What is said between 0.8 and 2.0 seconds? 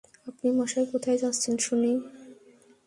কোথায় যাচ্ছেন শুনি?